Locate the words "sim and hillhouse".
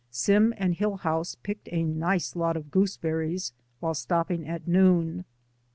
0.09-1.35